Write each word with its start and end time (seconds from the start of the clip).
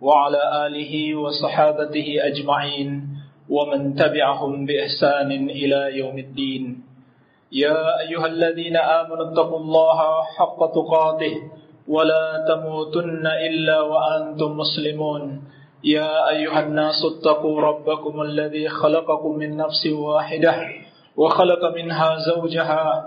وعلى 0.00 0.66
آله 0.66 0.92
وصحابته 1.14 2.06
أجمعين 2.20 2.90
ومن 3.48 3.94
تبعهم 3.94 4.66
بإحسان 4.66 5.30
إلى 5.32 5.96
يوم 5.98 6.18
الدين 6.18 6.82
يا 7.52 8.00
أيها 8.00 8.26
الذين 8.26 8.76
آمنوا 8.76 9.32
اتقوا 9.32 9.58
الله 9.60 9.98
حق 10.36 10.58
تقاته 10.74 11.34
ولا 11.88 12.44
تموتن 12.48 13.26
إلا 13.26 13.80
وأنتم 13.80 14.50
مسلمون 14.56 15.42
يا 15.84 16.28
أيها 16.28 16.60
الناس 16.60 17.00
اتقوا 17.04 17.60
ربكم 17.60 18.20
الذي 18.22 18.68
خلقكم 18.68 19.38
من 19.38 19.56
نفس 19.56 19.86
واحدة 19.86 20.54
وخلق 21.16 21.62
منها 21.76 22.16
زوجها 22.26 23.06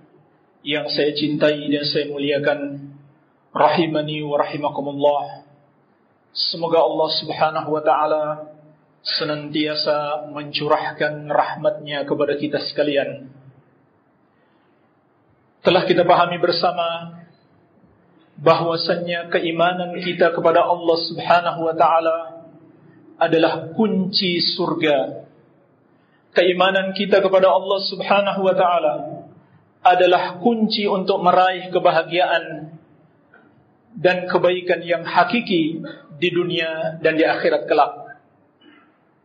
yang 0.61 0.85
saya 0.93 1.13
cintai 1.17 1.57
dan 1.73 1.83
saya 1.89 2.05
muliakan 2.09 2.89
rahimani 3.49 4.21
wa 4.21 4.37
rahimakumullah 4.41 5.49
semoga 6.31 6.85
Allah 6.85 7.09
Subhanahu 7.17 7.69
wa 7.73 7.81
taala 7.81 8.23
senantiasa 9.01 10.29
mencurahkan 10.29 11.25
rahmatnya 11.27 12.05
kepada 12.05 12.37
kita 12.37 12.61
sekalian 12.69 13.25
telah 15.65 15.81
kita 15.89 16.05
pahami 16.05 16.37
bersama 16.37 17.17
bahwasannya 18.37 19.33
keimanan 19.33 19.97
kita 20.05 20.29
kepada 20.29 20.61
Allah 20.61 20.97
Subhanahu 21.09 21.59
wa 21.65 21.73
taala 21.73 22.17
adalah 23.17 23.65
kunci 23.73 24.37
surga 24.53 25.25
keimanan 26.37 26.93
kita 26.93 27.17
kepada 27.17 27.49
Allah 27.49 27.79
Subhanahu 27.89 28.45
wa 28.45 28.53
taala 28.53 29.20
adalah 29.81 30.37
kunci 30.37 30.85
untuk 30.85 31.19
meraih 31.25 31.73
kebahagiaan 31.73 32.77
dan 33.97 34.29
kebaikan 34.29 34.85
yang 34.85 35.01
hakiki 35.03 35.81
di 36.21 36.29
dunia 36.29 37.01
dan 37.01 37.17
di 37.17 37.25
akhirat 37.25 37.65
kelak. 37.65 37.93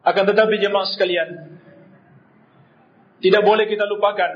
Akan 0.00 0.24
tetapi 0.24 0.56
jemaah 0.58 0.88
sekalian, 0.88 1.60
tidak 3.20 3.42
boleh 3.44 3.68
kita 3.68 3.84
lupakan 3.84 4.32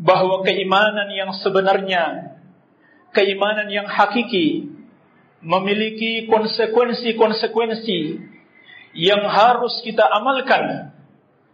bahwa 0.00 0.42
keimanan 0.42 1.08
yang 1.14 1.30
sebenarnya, 1.44 2.36
keimanan 3.14 3.70
yang 3.70 3.86
hakiki 3.86 4.66
memiliki 5.44 6.26
konsekuensi-konsekuensi 6.26 8.00
yang 8.98 9.22
harus 9.30 9.78
kita 9.86 10.02
amalkan 10.10 10.90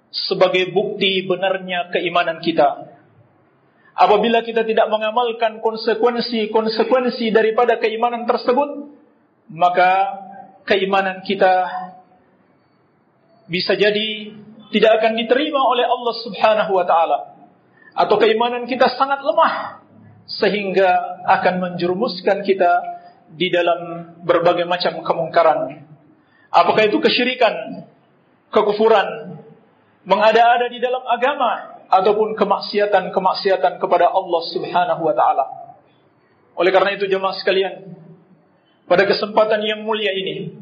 sebagai 0.08 0.72
bukti 0.72 1.28
benarnya 1.28 1.92
keimanan 1.92 2.40
kita. 2.40 2.95
Apabila 3.96 4.44
kita 4.44 4.60
tidak 4.68 4.92
mengamalkan 4.92 5.64
konsekuensi-konsekuensi 5.64 7.32
daripada 7.32 7.80
keimanan 7.80 8.28
tersebut, 8.28 8.92
maka 9.56 10.20
keimanan 10.68 11.24
kita 11.24 11.64
bisa 13.48 13.72
jadi 13.72 14.36
tidak 14.68 15.00
akan 15.00 15.16
diterima 15.16 15.64
oleh 15.64 15.88
Allah 15.88 16.14
Subhanahu 16.28 16.72
wa 16.76 16.84
taala 16.84 17.18
atau 17.96 18.20
keimanan 18.20 18.68
kita 18.68 18.84
sangat 19.00 19.24
lemah 19.24 19.80
sehingga 20.28 21.24
akan 21.24 21.54
menjerumuskan 21.64 22.44
kita 22.44 22.72
di 23.32 23.48
dalam 23.48 24.12
berbagai 24.28 24.68
macam 24.68 25.00
kemungkaran. 25.00 25.88
Apakah 26.52 26.84
itu 26.92 27.00
kesyirikan, 27.00 27.88
kekufuran, 28.52 29.40
mengada-ada 30.04 30.68
di 30.68 30.84
dalam 30.84 31.00
agama, 31.08 31.75
ataupun 31.90 32.34
kemaksiatan-kemaksiatan 32.34 33.78
kepada 33.78 34.10
Allah 34.10 34.42
Subhanahu 34.50 35.02
wa 35.06 35.14
taala. 35.14 35.44
Oleh 36.58 36.70
karena 36.74 36.96
itu 36.98 37.06
jemaah 37.06 37.36
sekalian, 37.38 37.94
pada 38.90 39.04
kesempatan 39.06 39.60
yang 39.62 39.80
mulia 39.86 40.10
ini 40.10 40.56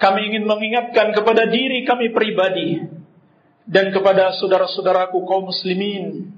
kami 0.00 0.32
ingin 0.32 0.44
mengingatkan 0.48 1.12
kepada 1.14 1.44
diri 1.48 1.84
kami 1.86 2.10
pribadi 2.12 2.80
dan 3.68 3.92
kepada 3.94 4.32
saudara-saudaraku 4.40 5.22
kaum 5.28 5.48
muslimin 5.52 6.34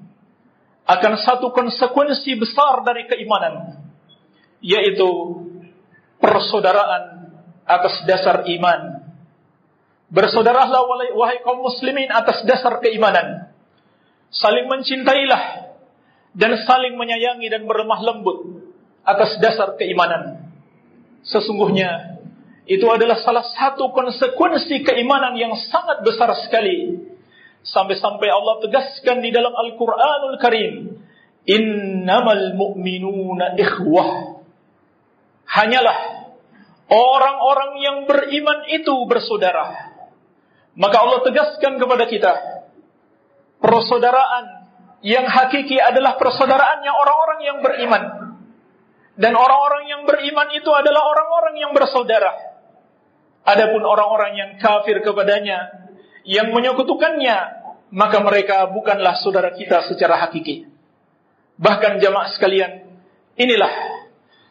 akan 0.85 1.13
satu 1.25 1.55
konsekuensi 1.55 2.37
besar 2.37 2.83
dari 2.83 3.07
keimanan 3.07 3.81
yaitu 4.63 5.07
persaudaraan 6.23 7.31
atas 7.67 8.03
dasar 8.07 8.47
iman. 8.47 8.99
Bersaudaralah 10.13 10.83
wahai 11.17 11.41
kaum 11.41 11.65
muslimin 11.65 12.13
atas 12.13 12.45
dasar 12.45 12.77
keimanan 12.85 13.52
saling 14.33 14.67
mencintailah 14.73 15.43
dan 16.33 16.57
saling 16.65 16.97
menyayangi 16.97 17.53
dan 17.53 17.69
berlemah 17.69 18.01
lembut 18.01 18.65
atas 19.05 19.37
dasar 19.39 19.77
keimanan. 19.77 20.49
Sesungguhnya 21.29 22.19
itu 22.65 22.89
adalah 22.89 23.21
salah 23.21 23.45
satu 23.55 23.93
konsekuensi 23.93 24.81
keimanan 24.83 25.37
yang 25.37 25.53
sangat 25.69 26.03
besar 26.03 26.33
sekali. 26.43 26.99
Sampai-sampai 27.63 28.27
Allah 28.27 28.59
tegaskan 28.67 29.23
di 29.23 29.31
dalam 29.31 29.55
Al-Quranul 29.55 30.37
Karim. 30.43 30.73
Innamal 31.47 32.59
mu'minuna 32.59 33.55
ikhwah. 33.55 34.43
Hanyalah 35.47 36.27
orang-orang 36.91 37.73
yang 37.83 37.97
beriman 38.09 38.67
itu 38.73 38.95
bersaudara. 39.07 39.93
Maka 40.75 40.97
Allah 41.07 41.21
tegaskan 41.23 41.79
kepada 41.79 42.11
kita 42.11 42.35
persaudaraan 43.63 44.45
yang 45.07 45.23
hakiki 45.31 45.79
adalah 45.79 46.19
persaudaraannya 46.19 46.91
orang-orang 46.93 47.41
yang 47.47 47.59
beriman. 47.63 48.03
Dan 49.15 49.39
orang-orang 49.39 49.87
yang 49.87 50.03
beriman 50.09 50.49
itu 50.59 50.69
adalah 50.75 51.07
orang-orang 51.07 51.55
yang 51.63 51.71
bersaudara. 51.71 52.33
Adapun 53.47 53.87
orang-orang 53.87 54.35
yang 54.35 54.51
kafir 54.59 54.99
kepadanya, 55.03 55.71
yang 56.27 56.51
menyekutukannya, 56.51 57.37
maka 57.95 58.19
mereka 58.23 58.67
bukanlah 58.75 59.15
saudara 59.23 59.55
kita 59.55 59.87
secara 59.91 60.27
hakiki. 60.27 60.67
Bahkan 61.61 62.01
jamaah 62.01 62.33
sekalian, 62.35 62.73
inilah 63.37 63.71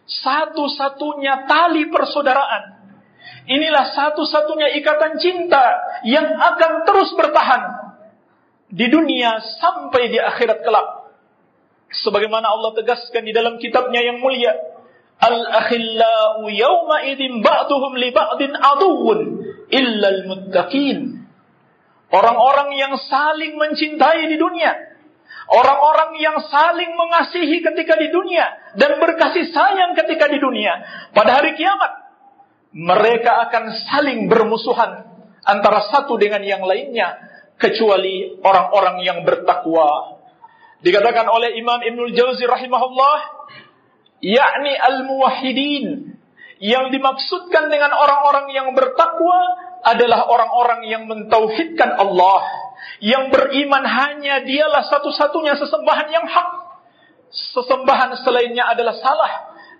satu-satunya 0.05 1.47
tali 1.49 1.87
persaudaraan. 1.89 2.79
Inilah 3.49 3.85
satu-satunya 3.97 4.77
ikatan 4.83 5.17
cinta 5.17 5.63
yang 6.05 6.27
akan 6.37 6.85
terus 6.85 7.09
bertahan 7.17 7.80
di 8.71 8.87
dunia 8.87 9.37
sampai 9.61 10.09
di 10.09 10.17
akhirat 10.17 10.63
kelak. 10.63 10.87
Sebagaimana 11.91 12.47
Allah 12.47 12.71
tegaskan 12.81 13.27
di 13.27 13.35
dalam 13.35 13.59
kitabnya 13.59 13.99
yang 13.99 14.23
mulia, 14.23 14.55
Al-akhillau 15.21 16.47
yawma 16.49 17.03
idin 17.05 17.43
ba'duhum 17.45 17.93
li 17.99 18.09
ba'din 18.15 18.55
aduwwun 18.57 19.19
illa 19.69 20.07
al-muttaqin. 20.17 21.21
Orang-orang 22.15 22.73
yang 22.79 22.95
saling 23.05 23.53
mencintai 23.59 24.25
di 24.27 24.35
dunia, 24.41 24.71
orang-orang 25.51 26.17
yang 26.19 26.39
saling 26.49 26.95
mengasihi 26.97 27.59
ketika 27.61 27.99
di 28.01 28.07
dunia 28.09 28.49
dan 28.81 28.97
berkasih 28.99 29.45
sayang 29.53 29.93
ketika 29.99 30.25
di 30.31 30.39
dunia, 30.41 30.73
pada 31.13 31.39
hari 31.43 31.53
kiamat 31.59 31.91
mereka 32.73 33.47
akan 33.51 33.63
saling 33.93 34.25
bermusuhan 34.31 35.05
antara 35.45 35.87
satu 35.91 36.15
dengan 36.19 36.43
yang 36.43 36.63
lainnya 36.65 37.30
kecuali 37.61 38.41
orang-orang 38.41 39.05
yang 39.05 39.21
bertakwa. 39.21 40.17
Dikatakan 40.81 41.29
oleh 41.29 41.53
Imam 41.61 41.77
Ibnul 41.77 42.11
Jauzi 42.17 42.49
rahimahullah, 42.49 43.17
yakni 44.25 44.73
al-muwahhidin. 44.73 45.87
Yang 46.61 46.93
dimaksudkan 46.93 47.69
dengan 47.73 47.89
orang-orang 47.93 48.49
yang 48.53 48.73
bertakwa 48.77 49.37
adalah 49.85 50.25
orang-orang 50.29 50.85
yang 50.89 51.05
mentauhidkan 51.09 51.89
Allah, 51.97 52.41
yang 53.01 53.29
beriman 53.33 53.81
hanya 53.85 54.41
dialah 54.45 54.85
satu-satunya 54.89 55.57
sesembahan 55.61 56.09
yang 56.13 56.25
hak. 56.25 56.49
Sesembahan 57.57 58.13
selainnya 58.21 58.69
adalah 58.69 58.93
salah 58.99 59.31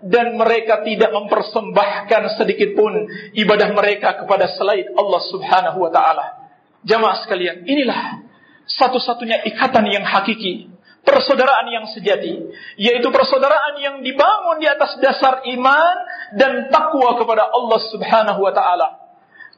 dan 0.05 0.33
mereka 0.39 0.81
tidak 0.87 1.11
mempersembahkan 1.13 2.39
sedikit 2.41 2.73
pun 2.79 2.97
ibadah 3.37 3.69
mereka 3.77 4.17
kepada 4.25 4.47
selain 4.57 4.87
Allah 4.97 5.21
Subhanahu 5.29 5.77
wa 5.85 5.91
taala. 5.93 6.40
Jamaah 6.81 7.21
sekalian, 7.25 7.61
inilah 7.65 8.25
satu-satunya 8.65 9.45
ikatan 9.53 9.85
yang 9.85 10.01
hakiki, 10.01 10.65
persaudaraan 11.05 11.69
yang 11.69 11.85
sejati, 11.93 12.41
yaitu 12.81 13.05
persaudaraan 13.13 13.77
yang 13.77 13.95
dibangun 14.01 14.57
di 14.57 14.65
atas 14.65 14.97
dasar 14.97 15.45
iman 15.45 15.95
dan 16.37 16.71
takwa 16.73 17.13
kepada 17.21 17.45
Allah 17.53 17.79
Subhanahu 17.89 18.39
wa 18.41 18.53
taala. 18.55 18.87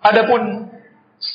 Adapun 0.04 0.68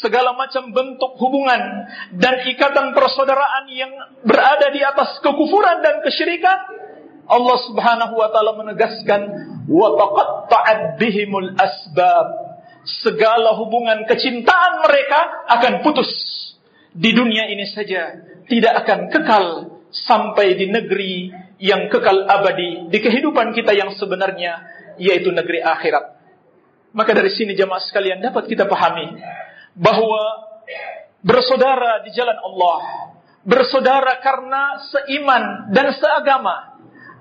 segala 0.05 0.37
macam 0.37 0.69
bentuk 0.76 1.17
hubungan 1.17 1.88
dan 2.20 2.44
ikatan 2.52 2.93
persaudaraan 2.93 3.64
yang 3.73 3.88
berada 4.29 4.69
di 4.69 4.84
atas 4.84 5.25
kekufuran 5.25 5.81
dan 5.81 6.05
kesyirikan, 6.05 6.58
Allah 7.32 7.56
Subhanahu 7.64 8.12
wa 8.12 8.29
taala 8.29 8.61
menegaskan 8.61 9.20
wa 9.73 9.88
taqatta'at 9.96 11.00
asbab 11.56 12.29
segala 13.05 13.52
hubungan 13.61 14.08
kecintaan 14.08 14.81
mereka 14.85 15.20
akan 15.58 15.73
putus. 15.85 16.08
Di 16.93 17.12
dunia 17.12 17.46
ini 17.52 17.69
saja 17.69 18.17
tidak 18.49 18.75
akan 18.85 19.00
kekal 19.12 19.46
sampai 19.93 20.56
di 20.56 20.73
negeri 20.73 21.12
yang 21.61 21.87
kekal 21.93 22.25
abadi 22.25 22.88
di 22.88 22.99
kehidupan 22.99 23.52
kita 23.52 23.76
yang 23.76 23.93
sebenarnya 23.94 24.56
yaitu 24.99 25.29
negeri 25.31 25.61
akhirat. 25.62 26.17
Maka 26.96 27.12
dari 27.12 27.31
sini 27.31 27.52
jemaah 27.52 27.85
sekalian 27.85 28.25
dapat 28.25 28.49
kita 28.49 28.64
pahami 28.64 29.14
bahwa 29.76 30.49
bersaudara 31.23 32.02
di 32.08 32.11
jalan 32.17 32.34
Allah, 32.41 32.76
bersaudara 33.44 34.19
karena 34.25 34.81
seiman 34.88 35.69
dan 35.70 35.93
seagama 35.93 36.73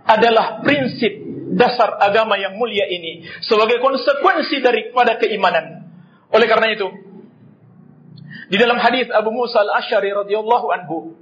adalah 0.08 0.63
prinsip 0.63 1.26
dasar 1.56 1.96
agama 2.04 2.36
yang 2.36 2.60
mulia 2.60 2.84
ini 2.92 3.24
sebagai 3.40 3.80
konsekuensi 3.80 4.60
daripada 4.60 5.16
keimanan. 5.16 5.88
Oleh 6.34 6.48
karena 6.50 6.76
itu, 6.76 6.88
di 8.52 8.58
dalam 8.60 8.76
hadis 8.84 9.08
Abu 9.16 9.32
Musa 9.32 9.64
Al-Asy'ari 9.64 10.12
radhiyallahu 10.12 10.68
anhu 10.76 11.16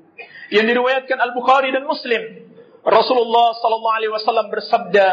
yang 0.50 0.66
diriwayatkan 0.66 1.18
Al-Bukhari 1.22 1.70
dan 1.70 1.86
Muslim, 1.86 2.50
Rasulullah 2.82 3.54
sallallahu 3.60 3.98
alaihi 4.02 4.14
wasallam 4.14 4.48
bersabda, 4.50 5.06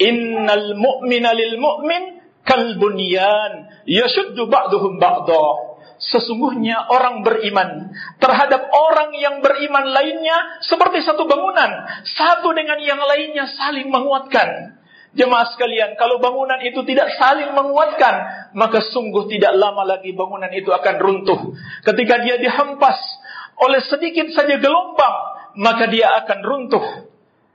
"Innal 0.00 0.72
mu'mina 0.80 1.36
lil 1.36 1.60
mu'min 1.60 2.24
kal 2.48 2.64
bunyan 2.80 3.84
yashuddu 3.84 4.48
ba'duhum 4.48 4.96
ba'dha." 4.96 5.75
sesungguhnya 6.00 6.88
orang 6.92 7.24
beriman 7.24 7.88
terhadap 8.20 8.68
orang 8.68 9.16
yang 9.16 9.40
beriman 9.40 9.84
lainnya 9.92 10.36
seperti 10.64 11.00
satu 11.02 11.24
bangunan, 11.24 11.70
satu 12.04 12.52
dengan 12.52 12.76
yang 12.82 13.00
lainnya 13.00 13.48
saling 13.56 13.88
menguatkan. 13.88 14.76
Jemaah 15.16 15.48
sekalian, 15.56 15.96
kalau 15.96 16.20
bangunan 16.20 16.60
itu 16.60 16.76
tidak 16.84 17.08
saling 17.16 17.48
menguatkan, 17.56 18.14
maka 18.52 18.84
sungguh 18.84 19.24
tidak 19.32 19.56
lama 19.56 19.96
lagi 19.96 20.12
bangunan 20.12 20.52
itu 20.52 20.68
akan 20.68 20.94
runtuh. 21.00 21.56
Ketika 21.88 22.20
dia 22.20 22.36
dihempas 22.36 23.00
oleh 23.56 23.80
sedikit 23.88 24.28
saja 24.36 24.60
gelombang, 24.60 25.16
maka 25.56 25.88
dia 25.88 26.12
akan 26.20 26.38
runtuh. 26.44 26.84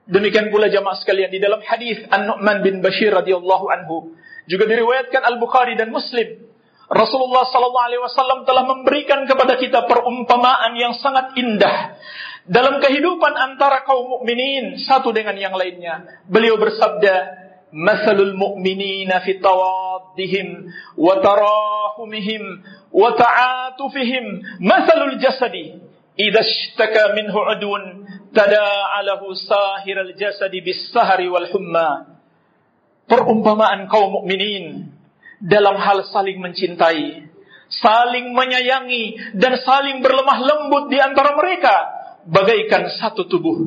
Demikian 0.10 0.50
pula 0.50 0.74
jemaah 0.74 0.98
sekalian 1.06 1.30
di 1.30 1.38
dalam 1.38 1.62
hadis 1.62 2.02
An-Nu'man 2.10 2.66
bin 2.66 2.82
Bashir 2.82 3.14
radhiyallahu 3.14 3.66
anhu 3.70 4.18
juga 4.50 4.66
diriwayatkan 4.66 5.22
Al-Bukhari 5.22 5.78
dan 5.78 5.94
Muslim 5.94 6.51
Rasulullah 6.92 7.48
sallallahu 7.48 7.88
alaihi 7.88 8.04
wasallam 8.04 8.44
telah 8.44 8.68
memberikan 8.68 9.24
kepada 9.24 9.56
kita 9.56 9.88
perumpamaan 9.88 10.76
yang 10.76 10.92
sangat 11.00 11.32
indah 11.40 11.96
dalam 12.52 12.84
kehidupan 12.84 13.32
antara 13.32 13.88
kaum 13.88 14.20
mukminin 14.20 14.76
satu 14.84 15.16
dengan 15.16 15.40
yang 15.40 15.56
lainnya. 15.56 16.04
Beliau 16.28 16.60
bersabda, 16.60 17.14
"Masalul 17.72 18.36
mukminin, 18.36 19.08
fi 19.24 19.40
tawaddihim 19.40 20.68
wa 21.00 21.16
tarahumihim 21.24 22.44
wa 22.92 23.12
ta'atufihim 23.16 24.60
masalul 24.60 25.16
jasadi 25.16 25.80
idza 26.20 26.44
ishtaka 26.44 27.16
minhu 27.16 27.40
'udwun 27.40 28.04
tada'alahu 28.36 29.32
sahiral 29.40 30.12
jasadi 30.20 30.60
bis 30.60 30.92
sahari 30.92 31.32
wal 31.32 31.48
humma." 31.56 32.20
Perumpamaan 33.08 33.88
kaum 33.88 34.24
mukminin 34.24 34.91
dalam 35.42 35.74
hal 35.82 36.06
saling 36.14 36.38
mencintai, 36.40 37.28
saling 37.74 38.32
menyayangi, 38.38 39.34
dan 39.36 39.58
saling 39.66 40.00
berlemah 40.06 40.40
lembut 40.40 40.94
di 40.94 41.02
antara 41.02 41.34
mereka, 41.34 41.76
bagaikan 42.30 42.88
satu 43.02 43.26
tubuh. 43.26 43.58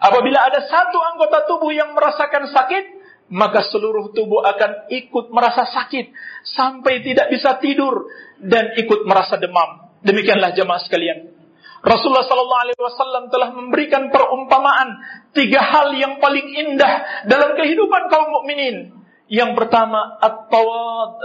Apabila 0.00 0.48
ada 0.48 0.64
satu 0.64 0.96
anggota 1.12 1.44
tubuh 1.44 1.76
yang 1.76 1.92
merasakan 1.92 2.48
sakit, 2.48 2.84
maka 3.30 3.62
seluruh 3.68 4.10
tubuh 4.16 4.40
akan 4.42 4.90
ikut 4.90 5.28
merasa 5.30 5.68
sakit 5.68 6.08
sampai 6.56 7.04
tidak 7.04 7.28
bisa 7.30 7.60
tidur 7.60 8.08
dan 8.40 8.74
ikut 8.80 9.04
merasa 9.04 9.36
demam. 9.36 9.92
Demikianlah 10.00 10.56
jemaah 10.56 10.80
sekalian. 10.82 11.36
Rasulullah 11.84 12.24
Sallallahu 12.28 12.62
Alaihi 12.64 12.80
Wasallam 12.80 13.24
telah 13.28 13.48
memberikan 13.56 14.08
perumpamaan 14.08 14.88
tiga 15.36 15.60
hal 15.64 15.92
yang 15.96 16.16
paling 16.20 16.48
indah 16.48 17.24
dalam 17.28 17.52
kehidupan 17.60 18.08
kaum 18.08 18.28
mukminin. 18.32 18.99
Yang 19.30 19.50
pertama, 19.54 20.18
at-tawad, 20.18 21.22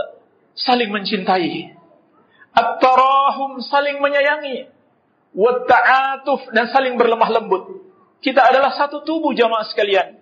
saling 0.54 0.94
mencintai. 0.94 1.74
At-tarahum, 2.54 3.58
saling 3.66 3.98
menyayangi. 3.98 4.70
Wat-ta'atuf, 5.34 6.54
dan 6.54 6.70
saling 6.70 7.02
berlemah 7.02 7.28
lembut. 7.34 7.82
Kita 8.22 8.46
adalah 8.46 8.78
satu 8.78 9.02
tubuh 9.02 9.34
jamaah 9.34 9.66
sekalian. 9.74 10.22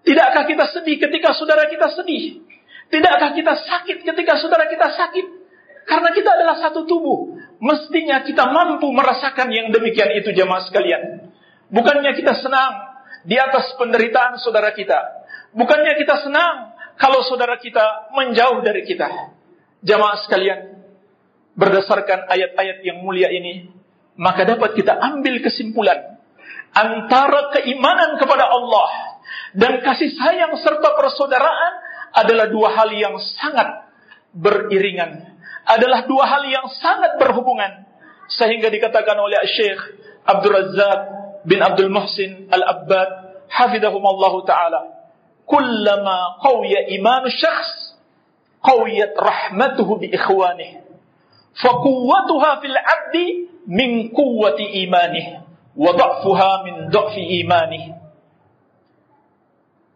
Tidakkah 0.00 0.48
kita 0.48 0.64
sedih 0.72 0.96
ketika 0.96 1.36
saudara 1.36 1.68
kita 1.68 1.92
sedih? 1.92 2.40
Tidakkah 2.88 3.36
kita 3.36 3.52
sakit 3.68 3.96
ketika 4.00 4.40
saudara 4.40 4.64
kita 4.72 4.88
sakit? 4.88 5.26
Karena 5.92 6.16
kita 6.16 6.40
adalah 6.40 6.56
satu 6.56 6.88
tubuh. 6.88 7.36
Mestinya 7.60 8.24
kita 8.24 8.48
mampu 8.48 8.88
merasakan 8.96 9.52
yang 9.52 9.68
demikian 9.68 10.08
itu 10.24 10.32
jamaah 10.32 10.64
sekalian. 10.72 11.28
Bukannya 11.68 12.16
kita 12.16 12.32
senang 12.40 12.96
di 13.28 13.36
atas 13.36 13.76
penderitaan 13.76 14.40
saudara 14.40 14.72
kita. 14.72 14.96
Bukannya 15.52 15.94
kita 16.00 16.24
senang 16.24 16.69
kalau 17.00 17.24
saudara 17.24 17.56
kita 17.56 18.12
menjauh 18.12 18.60
dari 18.60 18.84
kita. 18.84 19.08
Jamaah 19.80 20.20
sekalian, 20.28 20.76
berdasarkan 21.56 22.28
ayat-ayat 22.28 22.84
yang 22.84 23.00
mulia 23.00 23.32
ini, 23.32 23.72
maka 24.20 24.44
dapat 24.44 24.76
kita 24.76 24.92
ambil 24.92 25.40
kesimpulan 25.40 26.20
antara 26.76 27.48
keimanan 27.56 28.20
kepada 28.20 28.44
Allah 28.44 29.16
dan 29.56 29.80
kasih 29.80 30.12
sayang 30.20 30.52
serta 30.60 30.84
persaudaraan 31.00 31.74
adalah 32.12 32.52
dua 32.52 32.76
hal 32.76 32.92
yang 32.92 33.16
sangat 33.40 33.88
beriringan, 34.36 35.40
adalah 35.64 36.04
dua 36.04 36.28
hal 36.28 36.44
yang 36.44 36.68
sangat 36.76 37.16
berhubungan 37.16 37.80
sehingga 38.36 38.68
dikatakan 38.68 39.16
oleh 39.16 39.40
Syekh 39.56 39.80
Abdul 40.28 40.60
Razak 40.60 41.00
bin 41.48 41.56
Abdul 41.56 41.88
Muhsin 41.88 42.52
Al-Abbad 42.52 43.40
hafizahumallahu 43.48 44.44
taala 44.44 44.99
kullama 45.50 46.38
qawiya 46.38 46.86
iman 47.02 47.26
syakhs 47.26 47.98
qawiyat 48.62 49.18
rahmatuhu 49.18 49.98
bi 49.98 50.06
ikhwanih 50.14 50.86
fa 51.58 51.70
quwwatuha 51.82 52.62
fil 52.62 52.78
'abdi 52.78 53.28
min 53.66 54.14
quwwati 54.14 54.86
imanih 54.86 55.42
wa 55.74 55.90
dha'fuha 55.90 56.50
min 56.66 56.74
dha'fi 56.94 57.42
imanih 57.44 57.98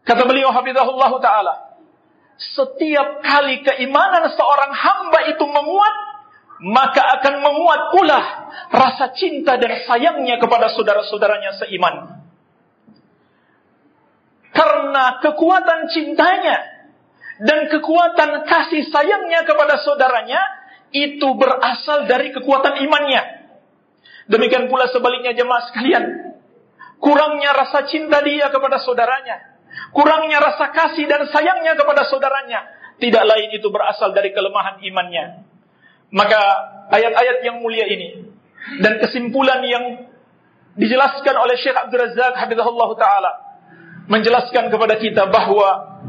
kata 0.02 0.22
beliau 0.26 0.50
hafizahullah 0.50 1.12
taala 1.22 1.54
setiap 2.34 3.22
kali 3.22 3.62
keimanan 3.62 4.26
seorang 4.34 4.72
hamba 4.74 5.18
itu 5.30 5.44
menguat 5.46 5.96
maka 6.66 7.02
akan 7.20 7.42
menguat 7.46 7.82
pula 7.94 8.20
rasa 8.74 9.14
cinta 9.14 9.54
dan 9.58 9.70
sayangnya 9.86 10.34
kepada 10.42 10.70
saudara-saudaranya 10.74 11.62
seiman 11.62 12.23
karena 14.64 15.04
kekuatan 15.20 15.80
cintanya 15.92 16.56
dan 17.44 17.68
kekuatan 17.68 18.30
kasih 18.48 18.88
sayangnya 18.88 19.44
kepada 19.44 19.76
saudaranya 19.84 20.40
itu 20.94 21.28
berasal 21.36 22.08
dari 22.08 22.32
kekuatan 22.32 22.80
imannya. 22.86 23.22
Demikian 24.30 24.72
pula 24.72 24.88
sebaliknya 24.88 25.36
jemaah 25.36 25.68
sekalian. 25.68 26.04
Kurangnya 26.96 27.50
rasa 27.52 27.84
cinta 27.92 28.24
dia 28.24 28.48
kepada 28.48 28.80
saudaranya. 28.80 29.36
Kurangnya 29.92 30.38
rasa 30.40 30.70
kasih 30.72 31.04
dan 31.10 31.28
sayangnya 31.28 31.74
kepada 31.76 32.06
saudaranya. 32.08 32.64
Tidak 32.96 33.24
lain 33.26 33.52
itu 33.58 33.68
berasal 33.74 34.14
dari 34.14 34.30
kelemahan 34.32 34.80
imannya. 34.86 35.44
Maka 36.14 36.40
ayat-ayat 36.94 37.42
yang 37.42 37.58
mulia 37.60 37.84
ini. 37.90 38.30
Dan 38.80 39.02
kesimpulan 39.02 39.60
yang 39.66 39.84
dijelaskan 40.78 41.34
oleh 41.36 41.58
Syekh 41.60 41.74
Abdul 41.76 42.00
Razak 42.06 42.38
Ta'ala 42.96 43.43
menjelaskan 44.08 44.68
kepada 44.68 45.00
kita 45.00 45.28
bahwa 45.32 46.00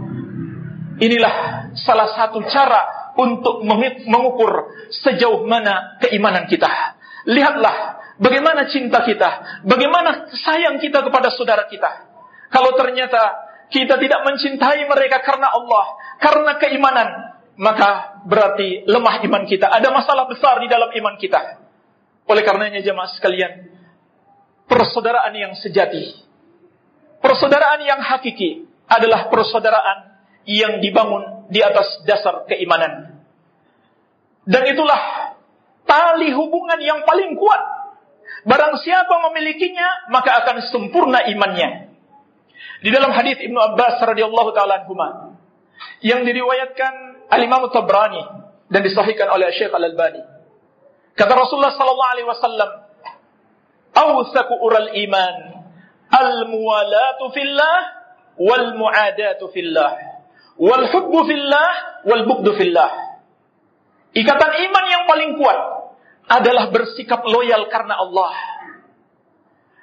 inilah 1.00 1.36
salah 1.80 2.12
satu 2.16 2.44
cara 2.52 3.14
untuk 3.16 3.64
mengukur 4.08 4.52
sejauh 5.04 5.48
mana 5.48 6.00
keimanan 6.04 6.48
kita. 6.52 6.68
Lihatlah 7.28 8.00
bagaimana 8.20 8.68
cinta 8.70 9.02
kita, 9.08 9.64
bagaimana 9.64 10.28
sayang 10.44 10.78
kita 10.84 11.02
kepada 11.04 11.32
saudara 11.32 11.66
kita. 11.72 11.92
Kalau 12.52 12.76
ternyata 12.76 13.22
kita 13.72 13.98
tidak 13.98 14.22
mencintai 14.28 14.86
mereka 14.86 15.24
karena 15.26 15.50
Allah, 15.52 15.86
karena 16.22 16.52
keimanan, 16.60 17.08
maka 17.60 18.22
berarti 18.28 18.84
lemah 18.86 19.24
iman 19.26 19.44
kita. 19.50 19.72
Ada 19.72 19.90
masalah 19.92 20.28
besar 20.30 20.60
di 20.62 20.68
dalam 20.70 20.92
iman 20.92 21.16
kita. 21.18 21.64
Oleh 22.30 22.44
karenanya 22.46 22.84
jemaah 22.86 23.10
sekalian, 23.18 23.74
persaudaraan 24.70 25.34
yang 25.34 25.54
sejati 25.58 26.26
Persaudaraan 27.26 27.82
yang 27.82 28.06
hakiki 28.06 28.70
adalah 28.86 29.34
persaudaraan 29.34 30.14
yang 30.46 30.78
dibangun 30.78 31.50
di 31.50 31.58
atas 31.58 32.06
dasar 32.06 32.46
keimanan. 32.46 33.18
Dan 34.46 34.62
itulah 34.70 35.34
tali 35.90 36.30
hubungan 36.38 36.78
yang 36.78 37.02
paling 37.02 37.34
kuat. 37.34 37.58
Barang 38.46 38.78
siapa 38.78 39.10
memilikinya, 39.10 40.14
maka 40.14 40.38
akan 40.46 40.70
sempurna 40.70 41.26
imannya. 41.26 41.98
Di 42.86 42.94
dalam 42.94 43.10
hadis 43.10 43.42
Ibnu 43.42 43.58
Abbas 43.58 43.98
radhiyallahu 44.06 44.50
taala 44.54 44.86
anhu 44.86 44.94
yang 46.06 46.22
diriwayatkan 46.30 47.26
Al 47.34 47.42
Imam 47.42 47.66
Tabrani 47.74 48.22
dan 48.70 48.86
disahihkan 48.86 49.34
oleh 49.34 49.50
Syekh 49.58 49.74
Al 49.74 49.82
Albani. 49.90 50.22
Kata 51.18 51.34
Rasulullah 51.34 51.74
sallallahu 51.74 52.12
alaihi 52.14 52.28
wasallam, 52.30 52.70
"Awsaku 53.98 54.56
ural 54.62 54.94
iman 54.94 55.55
al-muwalatu 56.16 57.26
fillah 57.36 57.78
wal 58.40 58.76
mu'adatu 58.80 59.52
fillah 59.52 59.92
wal 60.56 60.84
hubbu 60.88 61.20
fillah 61.28 61.72
wal 62.08 62.24
bugdu 62.28 62.52
fillah. 62.56 62.92
Ikatan 64.16 64.52
iman 64.72 64.86
yang 64.88 65.04
paling 65.12 65.32
kuat 65.36 65.60
adalah 66.32 66.72
bersikap 66.72 67.20
loyal 67.28 67.68
karena 67.68 68.00
Allah 68.00 68.32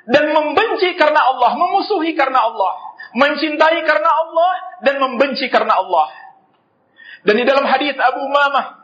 dan 0.09 0.35
membenci 0.35 0.99
karena 0.99 1.21
Allah, 1.21 1.55
memusuhi 1.55 2.17
karena 2.19 2.43
Allah, 2.51 2.73
mencintai 3.15 3.79
karena 3.87 4.11
Allah 4.11 4.53
dan 4.83 4.95
membenci 4.99 5.47
karena 5.53 5.79
Allah. 5.79 6.09
Dan 7.23 7.39
di 7.39 7.47
dalam 7.47 7.63
hadis 7.71 7.95
Abu 8.01 8.25
Mamah 8.27 8.83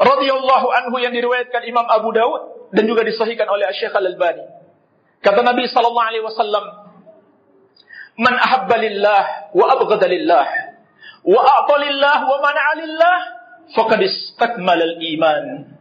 radhiyallahu 0.00 0.66
anhu 0.80 0.96
yang 1.02 1.12
diriwayatkan 1.12 1.60
Imam 1.68 1.84
Abu 1.90 2.14
Daud 2.14 2.72
dan 2.72 2.88
juga 2.88 3.04
disahihkan 3.04 3.50
oleh 3.52 3.68
Syekh 3.76 3.92
Al-Albani 3.92 4.59
Kata 5.20 5.44
Nabi 5.44 5.68
sallallahu 5.68 6.08
alaihi 6.10 6.24
wasallam, 6.24 6.64
"Man 8.16 8.34
ahabba 8.40 8.76
lillah 8.80 9.52
wa 9.52 9.64
abghada 9.68 10.08
lillah 10.08 10.46
wa 11.28 11.40
a'ta 11.44 11.74
lillah 11.76 12.18
wa 12.24 12.36
mana'a 12.40 12.72
lillah 12.80 13.16
faqad 13.76 14.00
istakmala 14.00 14.80
al-iman." 14.96 15.76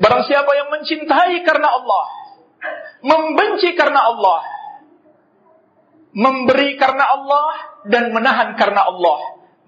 Barang 0.00 0.24
siapa 0.24 0.48
yang 0.56 0.72
mencintai 0.72 1.44
karena 1.44 1.68
Allah, 1.68 2.04
membenci 3.04 3.76
karena 3.76 4.08
Allah, 4.08 4.38
memberi 6.16 6.72
karena 6.80 7.04
Allah 7.12 7.44
dan 7.92 8.08
menahan 8.16 8.56
karena 8.56 8.88
Allah, 8.88 9.18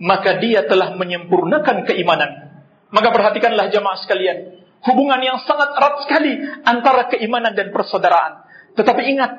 maka 0.01 0.41
dia 0.41 0.65
telah 0.65 0.97
menyempurnakan 0.97 1.85
keimanan. 1.93 2.57
Maka 2.89 3.13
perhatikanlah 3.13 3.69
jamaah 3.69 4.01
sekalian, 4.01 4.65
hubungan 4.89 5.21
yang 5.21 5.39
sangat 5.45 5.77
erat 5.77 5.97
sekali 6.09 6.33
antara 6.65 7.05
keimanan 7.13 7.53
dan 7.53 7.69
persaudaraan. 7.69 8.44
Tetapi 8.75 9.03
ingat, 9.17 9.31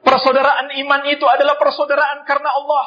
persaudaraan 0.00 0.72
iman 0.84 1.00
itu 1.12 1.24
adalah 1.28 1.60
persaudaraan 1.60 2.24
karena 2.24 2.50
Allah. 2.56 2.86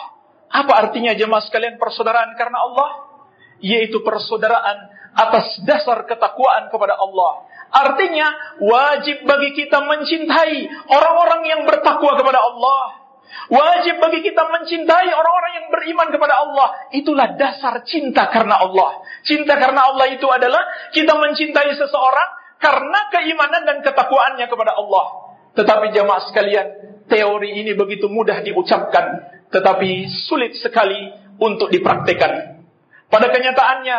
Apa 0.51 0.74
artinya 0.88 1.13
jemaah 1.15 1.41
sekalian 1.46 1.77
persaudaraan 1.79 2.34
karena 2.36 2.58
Allah? 2.60 2.89
Yaitu 3.62 4.01
persaudaraan 4.01 4.89
atas 5.13 5.62
dasar 5.63 6.03
ketakwaan 6.10 6.74
kepada 6.74 6.98
Allah. 6.98 7.46
Artinya 7.72 8.27
wajib 8.65 9.24
bagi 9.24 9.55
kita 9.63 9.79
mencintai 9.86 10.89
orang-orang 10.91 11.41
yang 11.48 11.62
bertakwa 11.63 12.17
kepada 12.20 12.41
Allah. 12.43 12.81
Wajib 13.48 13.96
bagi 14.03 14.27
kita 14.27 14.43
mencintai 14.43 15.08
orang-orang 15.08 15.53
yang 15.62 15.65
beriman 15.72 16.08
kepada 16.12 16.36
Allah. 16.41 16.67
Itulah 16.91 17.39
dasar 17.39 17.88
cinta 17.88 18.27
karena 18.27 18.60
Allah. 18.60 19.00
Cinta 19.24 19.55
karena 19.55 19.88
Allah 19.93 20.10
itu 20.12 20.25
adalah 20.27 20.67
kita 20.91 21.15
mencintai 21.15 21.72
seseorang 21.79 22.29
karena 22.60 23.00
keimanan 23.15 23.63
dan 23.63 23.77
ketakwaannya 23.88 24.51
kepada 24.51 24.75
Allah. 24.75 25.21
Tetapi 25.51 25.91
jamaah 25.91 26.31
sekalian, 26.31 26.67
teori 27.12 27.60
ini 27.60 27.75
begitu 27.75 28.08
mudah 28.08 28.39
diucapkan, 28.39 29.05
tetapi 29.51 30.08
sulit 30.27 30.55
sekali 30.55 31.12
untuk 31.43 31.67
dipraktekan. 31.67 32.63
Pada 33.12 33.27
kenyataannya, 33.27 33.98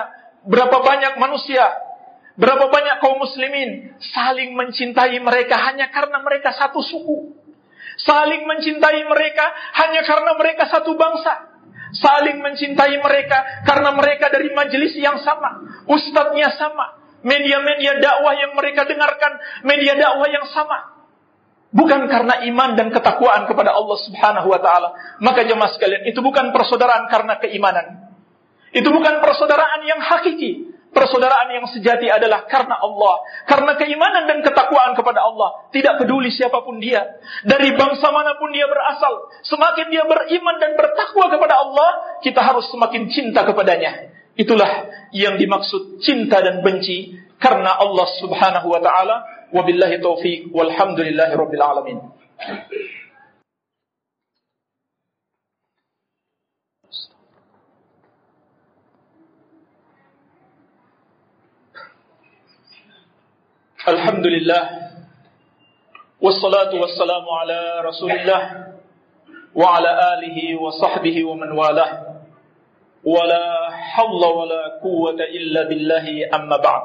berapa 0.48 0.72
banyak 0.80 1.20
manusia, 1.20 1.64
berapa 2.40 2.72
banyak 2.72 3.04
kaum 3.04 3.20
muslimin 3.20 3.92
saling 4.16 4.56
mencintai 4.56 5.20
mereka 5.20 5.60
hanya 5.68 5.92
karena 5.92 6.24
mereka 6.24 6.56
satu 6.56 6.80
suku. 6.80 7.36
Saling 8.00 8.48
mencintai 8.48 9.04
mereka 9.04 9.44
hanya 9.84 10.00
karena 10.08 10.32
mereka 10.32 10.64
satu 10.72 10.96
bangsa. 10.96 11.52
Saling 11.92 12.40
mencintai 12.40 12.96
mereka 12.96 13.38
karena 13.68 13.92
mereka 13.92 14.32
dari 14.32 14.48
majelis 14.56 14.96
yang 14.96 15.20
sama, 15.20 15.60
ustadznya 15.84 16.48
sama, 16.56 16.96
media-media 17.20 18.00
dakwah 18.00 18.32
yang 18.40 18.56
mereka 18.56 18.88
dengarkan, 18.88 19.36
media 19.68 19.92
dakwah 20.00 20.24
yang 20.32 20.48
sama 20.56 20.91
bukan 21.72 22.06
karena 22.06 22.44
iman 22.52 22.76
dan 22.76 22.92
ketakwaan 22.92 23.48
kepada 23.48 23.72
Allah 23.74 23.98
Subhanahu 24.04 24.48
wa 24.52 24.60
taala. 24.60 24.88
Maka 25.24 25.48
jemaah 25.48 25.72
sekalian, 25.74 26.04
itu 26.06 26.20
bukan 26.20 26.52
persaudaraan 26.52 27.08
karena 27.08 27.40
keimanan. 27.40 28.12
Itu 28.72 28.88
bukan 28.92 29.20
persaudaraan 29.20 29.80
yang 29.88 30.00
hakiki. 30.00 30.70
Persaudaraan 30.92 31.48
yang 31.56 31.64
sejati 31.72 32.04
adalah 32.12 32.44
karena 32.44 32.76
Allah, 32.76 33.24
karena 33.48 33.80
keimanan 33.80 34.28
dan 34.28 34.44
ketakwaan 34.44 34.92
kepada 34.92 35.24
Allah, 35.24 35.64
tidak 35.72 35.96
peduli 36.04 36.28
siapapun 36.28 36.84
dia, 36.84 37.16
dari 37.48 37.72
bangsa 37.72 38.12
manapun 38.12 38.52
dia 38.52 38.68
berasal. 38.68 39.32
Semakin 39.40 39.88
dia 39.88 40.04
beriman 40.04 40.60
dan 40.60 40.76
bertakwa 40.76 41.32
kepada 41.32 41.64
Allah, 41.64 41.90
kita 42.20 42.44
harus 42.44 42.68
semakin 42.68 43.08
cinta 43.08 43.40
kepadanya. 43.48 44.12
Itulah 44.36 44.68
yang 45.16 45.40
dimaksud 45.40 46.04
cinta 46.04 46.44
dan 46.44 46.60
benci 46.60 47.16
karena 47.40 47.72
Allah 47.72 48.06
Subhanahu 48.20 48.76
wa 48.76 48.80
taala 48.84 49.41
وبالله 49.52 49.94
التوفيق 49.94 50.56
والحمد 50.56 51.00
لله 51.00 51.36
رب 51.36 51.54
العالمين 51.54 51.98
الحمد 63.88 64.26
لله 64.26 64.64
والصلاة 66.22 66.72
والسلام 66.80 67.24
على 67.28 67.58
رسول 67.84 68.10
الله 68.12 68.42
وعلى 69.54 69.90
آله 70.16 70.36
وصحبه 70.60 71.16
ومن 71.24 71.50
والاه 71.52 71.92
ولا 73.04 73.44
حول 73.70 74.22
ولا 74.24 74.62
قوة 74.82 75.20
إلا 75.20 75.68
بالله 75.68 76.06
أما 76.40 76.56
بعد 76.56 76.82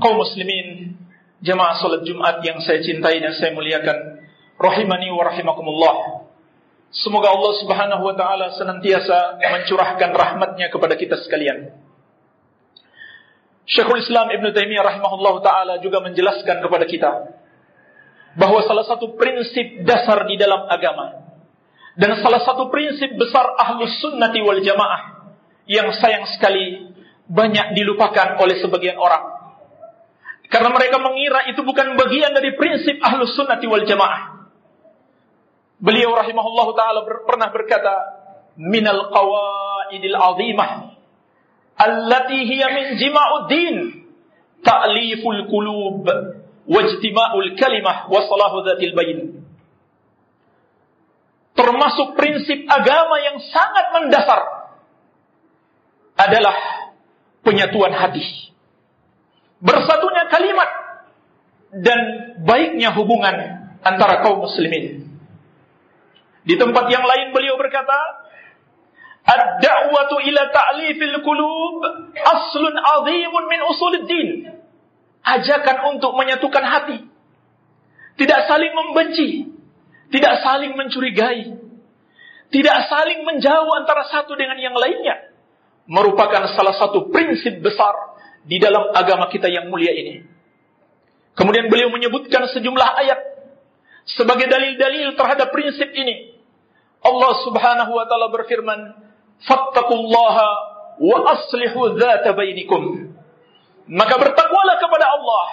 قوم 0.00 0.18
مسلمين 0.18 0.95
Jemaah 1.44 1.76
salat 1.76 2.00
Jumat 2.08 2.40
yang 2.40 2.64
saya 2.64 2.80
cintai 2.80 3.20
dan 3.20 3.36
saya 3.36 3.52
muliakan, 3.52 4.24
rahimani 4.56 5.12
wa 5.12 5.24
rahimakumullah. 5.28 5.96
Semoga 7.04 7.28
Allah 7.28 7.52
Subhanahu 7.60 8.02
wa 8.08 8.14
taala 8.16 8.56
senantiasa 8.56 9.36
mencurahkan 9.44 10.10
rahmatnya 10.16 10.72
kepada 10.72 10.96
kita 10.96 11.20
sekalian. 11.28 11.76
Syekhul 13.68 14.00
Islam 14.00 14.32
Ibn 14.32 14.46
Taimiyah 14.54 14.80
rahimahullah 14.86 15.34
taala 15.44 15.74
juga 15.84 15.98
menjelaskan 16.00 16.56
kepada 16.64 16.86
kita 16.88 17.10
bahwa 18.40 18.64
salah 18.64 18.86
satu 18.88 19.12
prinsip 19.20 19.84
dasar 19.84 20.24
di 20.30 20.38
dalam 20.40 20.64
agama 20.72 21.20
dan 22.00 22.16
salah 22.24 22.40
satu 22.48 22.70
prinsip 22.72 23.12
besar 23.18 23.44
ahlus 23.60 23.92
sunnati 24.00 24.38
wal 24.40 24.60
jamaah 24.64 25.34
yang 25.68 25.90
sayang 26.00 26.24
sekali 26.38 26.94
banyak 27.28 27.74
dilupakan 27.76 28.38
oleh 28.40 28.56
sebagian 28.62 28.94
orang 29.02 29.35
karena 30.46 30.70
mereka 30.70 31.02
mengira 31.02 31.50
itu 31.50 31.60
bukan 31.66 31.98
bagian 31.98 32.30
dari 32.30 32.54
prinsip 32.54 33.02
ahlus 33.02 33.34
sunnati 33.34 33.66
wal 33.66 33.82
jamaah. 33.82 34.46
Beliau 35.82 36.14
rahimahullah 36.14 36.66
ta'ala 36.72 37.00
ber, 37.04 37.26
pernah 37.26 37.50
berkata, 37.50 37.94
Minal 38.56 39.10
qawaidil 39.12 40.16
azimah, 40.16 40.72
Allati 41.76 42.38
hiya 42.48 42.66
min 42.72 42.86
din, 43.52 43.74
Ta'liful 44.64 45.50
kulub, 45.52 46.06
Wajtima'ul 46.66 47.58
kalimah, 47.60 48.08
Wasalahu 48.08 48.64
dhatil 48.72 48.94
bayin. 48.96 49.20
Termasuk 51.58 52.14
prinsip 52.16 52.64
agama 52.70 53.16
yang 53.26 53.36
sangat 53.52 53.86
mendasar, 54.00 54.40
Adalah 56.16 56.56
penyatuan 57.44 57.92
hati 57.92 58.55
bersatunya 59.62 60.24
kalimat 60.28 60.70
dan 61.76 61.98
baiknya 62.44 62.92
hubungan 62.96 63.34
antara 63.80 64.24
kaum 64.24 64.44
muslimin. 64.44 65.08
Di 66.46 66.54
tempat 66.54 66.86
yang 66.92 67.02
lain 67.02 67.34
beliau 67.34 67.58
berkata, 67.58 67.96
"Ad-da'watu 69.26 70.16
ila 70.22 70.42
ta'lifil 70.54 71.16
qulub 71.26 71.74
aslun 72.14 72.74
'azimun 72.76 73.44
min 73.50 73.60
usuluddin." 73.66 74.28
Ajakan 75.26 75.90
untuk 75.98 76.14
menyatukan 76.14 76.62
hati. 76.62 77.02
Tidak 78.14 78.40
saling 78.46 78.70
membenci, 78.78 79.50
tidak 80.14 80.38
saling 80.38 80.78
mencurigai, 80.78 81.50
tidak 82.54 82.78
saling 82.86 83.26
menjauh 83.26 83.66
antara 83.74 84.06
satu 84.06 84.38
dengan 84.38 84.54
yang 84.62 84.78
lainnya 84.78 85.34
merupakan 85.90 86.46
salah 86.54 86.78
satu 86.78 87.10
prinsip 87.10 87.58
besar 87.58 88.15
di 88.46 88.56
dalam 88.62 88.94
agama 88.94 89.26
kita 89.26 89.50
yang 89.50 89.66
mulia 89.66 89.90
ini. 89.90 90.22
Kemudian 91.36 91.66
beliau 91.68 91.90
menyebutkan 91.92 92.46
sejumlah 92.54 92.88
ayat 93.04 93.20
sebagai 94.08 94.46
dalil-dalil 94.46 95.18
terhadap 95.18 95.50
prinsip 95.52 95.90
ini. 95.92 96.38
Allah 97.04 97.34
Subhanahu 97.44 97.92
wa 97.92 98.06
taala 98.06 98.30
berfirman, 98.32 98.80
"Fattaqullaha 99.44 100.48
wa 101.02 101.18
aslihu 101.36 101.98
dzata 101.98 102.32
bainikum." 102.32 103.12
Maka 103.86 104.14
bertakwalah 104.18 104.76
kepada 104.82 105.06
Allah 105.14 105.46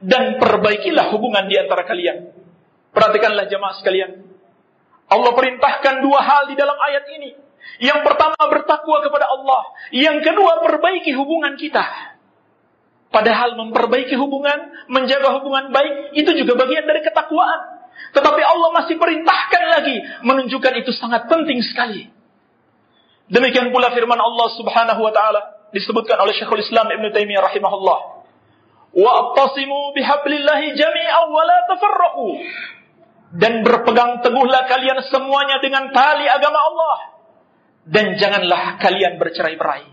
dan 0.00 0.22
perbaikilah 0.38 1.12
hubungan 1.12 1.44
di 1.48 1.56
antara 1.58 1.84
kalian. 1.88 2.32
Perhatikanlah 2.92 3.48
jemaah 3.52 3.74
sekalian. 3.80 4.24
Allah 5.12 5.32
perintahkan 5.36 6.00
dua 6.00 6.20
hal 6.24 6.42
di 6.48 6.54
dalam 6.56 6.76
ayat 6.76 7.04
ini. 7.20 7.30
Yang 7.82 8.08
pertama 8.08 8.38
bertakwa 8.40 9.04
kepada 9.04 9.26
Allah, 9.28 9.62
yang 9.92 10.22
kedua 10.24 10.62
perbaiki 10.64 11.12
hubungan 11.18 11.58
kita. 11.60 11.84
Padahal 13.10 13.54
memperbaiki 13.54 14.18
hubungan, 14.18 14.72
menjaga 14.90 15.38
hubungan 15.38 15.70
baik, 15.70 16.16
itu 16.18 16.30
juga 16.42 16.58
bagian 16.66 16.84
dari 16.86 17.00
ketakwaan. 17.06 17.60
Tetapi 18.12 18.40
Allah 18.42 18.70
masih 18.82 18.96
perintahkan 18.98 19.62
lagi, 19.70 19.96
menunjukkan 20.26 20.72
itu 20.84 20.90
sangat 20.96 21.30
penting 21.30 21.62
sekali. 21.62 22.10
Demikian 23.30 23.74
pula 23.74 23.90
firman 23.90 24.18
Allah 24.18 24.48
Subhanahu 24.54 25.00
wa 25.02 25.10
taala 25.14 25.40
disebutkan 25.74 26.14
oleh 26.22 26.34
Syekhul 26.38 26.62
Islam 26.62 26.86
Ibn 26.90 27.06
Taimiyah 27.14 27.42
rahimahullah. 27.46 27.98
Wa'tasimu 28.96 29.80
bihablillahi 29.92 30.72
اللَّهِ 30.72 30.78
جَمِيعًا 30.78 31.22
وَلَا 31.28 31.58
تَفَرَّقُوا 31.68 32.34
Dan 33.36 33.52
berpegang 33.60 34.24
teguhlah 34.24 34.64
kalian 34.70 35.04
semuanya 35.12 35.60
dengan 35.60 35.92
tali 35.92 36.24
agama 36.30 36.58
Allah. 36.58 36.96
Dan 37.86 38.16
janganlah 38.16 38.80
kalian 38.80 39.18
bercerai-berai. 39.20 39.84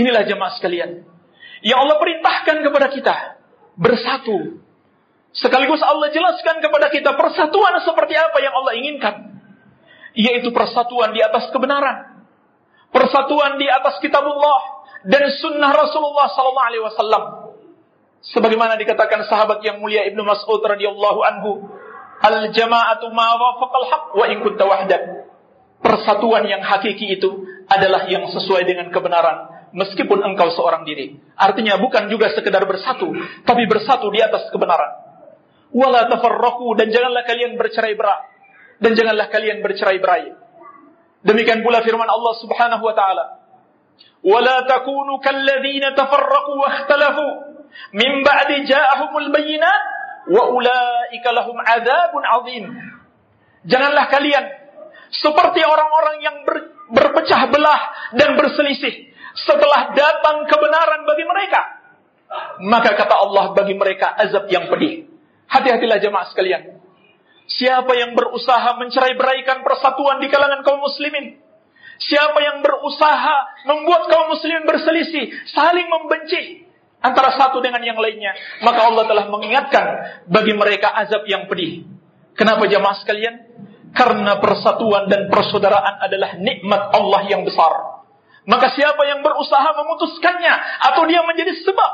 Inilah 0.00 0.24
jemaah 0.24 0.56
sekalian 0.56 1.11
yang 1.62 1.78
Allah 1.86 1.96
perintahkan 2.02 2.56
kepada 2.60 2.86
kita 2.90 3.14
bersatu. 3.78 4.60
Sekaligus 5.32 5.80
Allah 5.80 6.12
jelaskan 6.12 6.60
kepada 6.60 6.92
kita 6.92 7.16
persatuan 7.16 7.80
seperti 7.80 8.12
apa 8.20 8.36
yang 8.44 8.52
Allah 8.52 8.72
inginkan, 8.76 9.14
yaitu 10.12 10.52
persatuan 10.52 11.16
di 11.16 11.24
atas 11.24 11.48
kebenaran, 11.56 12.20
persatuan 12.92 13.56
di 13.56 13.64
atas 13.64 13.96
kitabullah 14.04 14.60
dan 15.08 15.24
sunnah 15.40 15.72
Rasulullah 15.72 16.28
SAW. 16.36 17.00
Sebagaimana 18.22 18.76
dikatakan 18.76 19.24
sahabat 19.24 19.64
yang 19.64 19.80
mulia 19.80 20.04
Ibnu 20.12 20.20
Mas'ud 20.20 20.60
radhiyallahu 20.60 21.20
anhu, 21.24 21.50
"Al 22.20 22.52
jama'atu 22.52 23.08
ma 23.16 23.32
wafaqal 23.32 23.86
haqq 23.88 24.06
wa 24.20 24.24
in 24.28 24.36
kunta 24.44 24.68
wahdak." 24.68 25.02
Persatuan 25.82 26.44
yang 26.46 26.60
hakiki 26.62 27.18
itu 27.18 27.26
adalah 27.72 28.06
yang 28.06 28.22
sesuai 28.30 28.62
dengan 28.68 28.86
kebenaran 28.94 29.51
meskipun 29.74 30.20
engkau 30.22 30.52
seorang 30.52 30.86
diri. 30.86 31.18
Artinya 31.36 31.80
bukan 31.80 32.06
juga 32.12 32.30
sekedar 32.32 32.62
bersatu, 32.68 33.10
tapi 33.44 33.64
bersatu 33.66 34.08
di 34.12 34.20
atas 34.22 34.48
kebenaran. 34.52 34.92
Wala 35.72 36.06
tafarraku 36.12 36.76
dan 36.76 36.92
janganlah 36.92 37.24
kalian 37.24 37.56
bercerai-berai 37.56 38.22
dan 38.84 38.92
janganlah 38.92 39.26
kalian 39.32 39.64
bercerai-berai. 39.64 40.24
Demikian 41.24 41.64
pula 41.64 41.80
firman 41.80 42.06
Allah 42.06 42.34
Subhanahu 42.44 42.84
wa 42.84 42.94
taala. 42.94 43.24
Wala 44.22 44.68
takunu 44.68 45.18
kalladhina 45.24 45.96
tafarraku 45.96 46.52
wa 46.60 46.66
akhtalafu 46.70 47.26
min 47.96 48.20
ba'di 48.22 48.68
ja'ahumul 48.68 49.32
bayinat 49.32 49.80
wa 50.28 50.42
ulaika 50.52 51.28
lahum 51.32 51.56
azabun 51.64 52.22
azim. 52.26 52.64
Janganlah 53.64 54.12
kalian 54.12 54.44
seperti 55.12 55.60
orang-orang 55.64 56.16
yang 56.20 56.36
ber, 56.44 56.56
berpecah 56.92 57.48
belah 57.48 58.12
dan 58.18 58.34
berselisih 58.36 59.11
setelah 59.36 59.94
datang 59.96 60.44
kebenaran 60.48 61.04
bagi 61.08 61.24
mereka. 61.24 61.60
Maka 62.64 62.96
kata 62.96 63.14
Allah 63.16 63.44
bagi 63.52 63.74
mereka 63.76 64.12
azab 64.16 64.48
yang 64.48 64.68
pedih. 64.72 65.08
Hati-hatilah 65.48 65.98
jemaah 66.00 66.26
sekalian. 66.32 66.80
Siapa 67.52 67.92
yang 67.92 68.16
berusaha 68.16 68.80
mencerai-beraikan 68.80 69.60
persatuan 69.60 70.24
di 70.24 70.32
kalangan 70.32 70.64
kaum 70.64 70.80
muslimin, 70.80 71.36
siapa 72.00 72.38
yang 72.40 72.64
berusaha 72.64 73.36
membuat 73.68 74.08
kaum 74.08 74.32
muslimin 74.32 74.64
berselisih, 74.64 75.26
saling 75.52 75.90
membenci 75.90 76.64
antara 77.04 77.36
satu 77.36 77.60
dengan 77.60 77.82
yang 77.84 77.98
lainnya, 78.00 78.32
maka 78.64 78.80
Allah 78.88 79.04
telah 79.04 79.26
mengingatkan 79.28 79.86
bagi 80.30 80.54
mereka 80.56 80.96
azab 80.96 81.28
yang 81.28 81.44
pedih. 81.50 81.84
Kenapa 82.38 82.64
jemaah 82.64 82.96
sekalian? 83.04 83.34
Karena 83.92 84.40
persatuan 84.40 85.04
dan 85.12 85.28
persaudaraan 85.28 86.00
adalah 86.08 86.32
nikmat 86.40 86.80
Allah 86.96 87.28
yang 87.28 87.44
besar. 87.44 87.91
Maka 88.42 88.74
siapa 88.74 89.02
yang 89.06 89.22
berusaha 89.22 89.70
memutuskannya 89.70 90.54
atau 90.90 91.02
dia 91.06 91.22
menjadi 91.22 91.54
sebab 91.62 91.90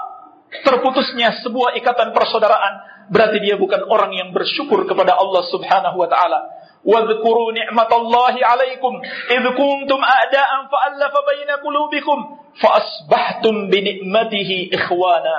terputusnya 0.64 1.44
sebuah 1.44 1.76
ikatan 1.76 2.16
persaudaraan, 2.16 3.04
berarti 3.12 3.36
dia 3.44 3.60
bukan 3.60 3.84
orang 3.84 4.16
yang 4.16 4.32
bersyukur 4.32 4.80
kepada 4.88 5.12
Allah 5.16 5.42
Subhanahu 5.52 5.98
wa 5.98 6.08
taala. 6.08 6.40
واذكروا 6.78 7.52
نعمة 7.58 7.90
الله 7.92 8.34
عليكم 8.38 8.92
إذ 9.34 9.42
كنتم 9.58 9.98
أعداء 10.04 10.50
فألف 10.70 11.14
بين 11.34 11.50
قلوبكم 11.58 12.18
فأصبحتم 12.62 13.54
بنعمته 13.66 14.50
إخوانا 14.72 15.36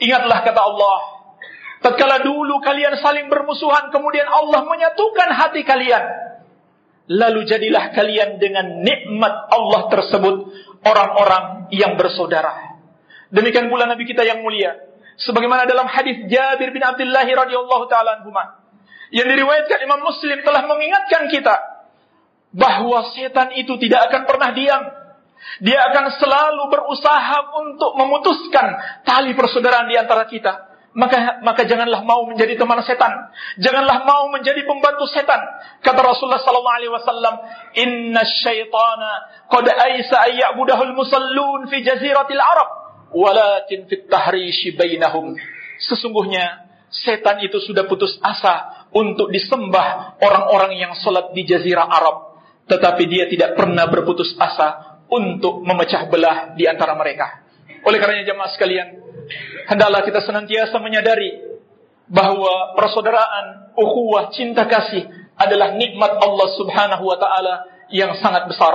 Ingatlah 0.00 0.38
kata 0.46 0.60
Allah 0.64 0.98
Tatkala 1.84 2.22
dulu 2.24 2.56
kalian 2.64 2.96
saling 3.04 3.26
bermusuhan 3.28 3.90
Kemudian 3.92 4.24
Allah 4.32 4.62
menyatukan 4.64 5.28
hati 5.42 5.60
kalian 5.66 6.06
Lalu 7.10 7.42
jadilah 7.42 7.90
kalian 7.90 8.38
dengan 8.38 8.86
nikmat 8.86 9.50
Allah 9.50 9.90
tersebut 9.90 10.36
orang-orang 10.86 11.66
yang 11.74 11.98
bersaudara. 11.98 12.78
Demikian 13.34 13.66
pula 13.66 13.90
Nabi 13.90 14.06
kita 14.06 14.22
yang 14.22 14.46
mulia. 14.46 14.78
Sebagaimana 15.18 15.66
dalam 15.66 15.90
hadis 15.90 16.22
Jabir 16.30 16.70
bin 16.70 16.78
Abdullah 16.86 17.26
radhiyallahu 17.26 17.84
taala 17.90 18.22
yang 19.10 19.26
diriwayatkan 19.26 19.78
Imam 19.82 20.06
Muslim 20.06 20.38
telah 20.46 20.62
mengingatkan 20.70 21.22
kita 21.34 21.56
bahwa 22.54 23.02
setan 23.18 23.58
itu 23.58 23.74
tidak 23.82 24.06
akan 24.06 24.22
pernah 24.30 24.50
diam. 24.54 24.84
Dia 25.66 25.82
akan 25.90 26.14
selalu 26.14 26.62
berusaha 26.70 27.38
untuk 27.58 27.90
memutuskan 27.98 28.66
tali 29.02 29.34
persaudaraan 29.34 29.90
di 29.90 29.98
antara 29.98 30.30
kita 30.30 30.69
maka 30.90 31.38
maka 31.46 31.62
janganlah 31.70 32.02
mau 32.02 32.26
menjadi 32.26 32.58
teman 32.58 32.82
setan, 32.82 33.14
janganlah 33.62 34.02
mau 34.02 34.26
menjadi 34.32 34.66
pembantu 34.66 35.06
setan. 35.06 35.38
Kata 35.86 36.00
Rasulullah 36.02 36.42
sallallahu 36.42 36.78
alaihi 36.82 36.90
wasallam, 36.92 37.34
"Inna 37.78 38.22
syaitana 38.26 39.10
qad 39.46 39.66
aisa 39.70 40.16
ayyabudahul 40.30 40.94
musallun 40.98 41.70
fi 41.70 41.86
jaziratil 41.86 42.42
Arab, 42.42 42.68
walakin 43.14 43.86
fit 43.86 44.10
tahrishi 44.10 44.74
bainahum." 44.74 45.38
Sesungguhnya 45.78 46.66
setan 46.90 47.38
itu 47.38 47.62
sudah 47.62 47.86
putus 47.86 48.18
asa 48.18 48.88
untuk 48.90 49.30
disembah 49.30 50.18
orang-orang 50.18 50.74
yang 50.74 50.92
sholat 50.98 51.30
di 51.30 51.46
jazirah 51.46 51.86
Arab, 51.86 52.42
tetapi 52.66 53.06
dia 53.06 53.30
tidak 53.30 53.54
pernah 53.54 53.86
berputus 53.86 54.34
asa 54.42 54.98
untuk 55.06 55.62
memecah 55.62 56.10
belah 56.10 56.50
di 56.58 56.66
antara 56.66 56.98
mereka. 56.98 57.46
Oleh 57.86 57.96
karenanya 58.02 58.34
jemaah 58.34 58.50
sekalian, 58.52 58.88
Hendaklah 59.70 60.02
kita 60.02 60.20
senantiasa 60.26 60.76
menyadari 60.82 61.38
bahwa 62.10 62.74
persaudaraan, 62.74 63.70
ukhuwah, 63.78 64.34
cinta 64.34 64.66
kasih 64.66 65.06
adalah 65.38 65.72
nikmat 65.78 66.18
Allah 66.18 66.48
Subhanahu 66.58 67.04
wa 67.06 67.16
taala 67.18 67.54
yang 67.94 68.18
sangat 68.18 68.50
besar. 68.50 68.74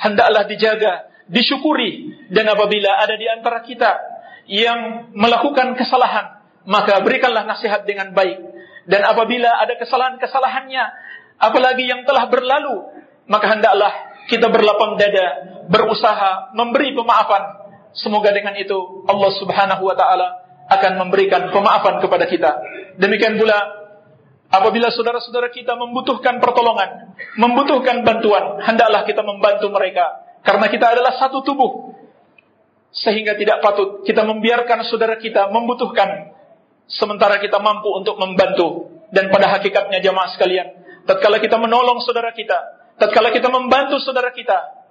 Hendaklah 0.00 0.48
dijaga, 0.48 1.04
disyukuri 1.28 2.16
dan 2.32 2.48
apabila 2.48 2.90
ada 3.04 3.14
di 3.20 3.26
antara 3.28 3.60
kita 3.60 3.90
yang 4.48 5.12
melakukan 5.12 5.76
kesalahan, 5.76 6.40
maka 6.64 7.00
berikanlah 7.04 7.44
nasihat 7.44 7.84
dengan 7.84 8.16
baik. 8.16 8.40
Dan 8.88 9.04
apabila 9.04 9.46
ada 9.62 9.78
kesalahan-kesalahannya, 9.78 10.84
apalagi 11.38 11.86
yang 11.86 12.02
telah 12.08 12.26
berlalu, 12.26 12.90
maka 13.30 13.52
hendaklah 13.52 13.92
kita 14.26 14.48
berlapang 14.50 14.98
dada, 14.98 15.26
berusaha 15.70 16.50
memberi 16.58 16.90
pemaafan 16.90 17.61
Semoga 17.92 18.32
dengan 18.32 18.56
itu 18.56 19.04
Allah 19.04 19.30
Subhanahu 19.36 19.82
wa 19.84 19.92
taala 19.92 20.28
akan 20.72 20.92
memberikan 21.04 21.52
pemaafan 21.52 22.00
kepada 22.00 22.24
kita. 22.24 22.50
Demikian 22.96 23.36
pula 23.36 23.56
apabila 24.48 24.88
saudara-saudara 24.88 25.52
kita 25.52 25.76
membutuhkan 25.76 26.40
pertolongan, 26.40 27.12
membutuhkan 27.36 28.00
bantuan, 28.00 28.60
hendaklah 28.64 29.04
kita 29.04 29.20
membantu 29.20 29.68
mereka 29.68 30.08
karena 30.40 30.66
kita 30.72 30.86
adalah 30.88 31.12
satu 31.20 31.44
tubuh. 31.44 31.92
Sehingga 32.92 33.32
tidak 33.40 33.64
patut 33.64 34.04
kita 34.04 34.20
membiarkan 34.24 34.84
saudara 34.88 35.16
kita 35.16 35.48
membutuhkan 35.48 36.32
sementara 36.88 37.40
kita 37.40 37.56
mampu 37.60 37.88
untuk 37.92 38.16
membantu. 38.16 38.88
Dan 39.12 39.28
pada 39.28 39.44
hakikatnya 39.52 40.00
jamaah 40.00 40.32
sekalian, 40.32 40.72
tatkala 41.04 41.36
kita 41.36 41.60
menolong 41.60 42.00
saudara 42.00 42.32
kita, 42.32 42.56
tatkala 42.96 43.28
kita 43.28 43.52
membantu 43.52 44.00
saudara 44.00 44.32
kita, 44.32 44.81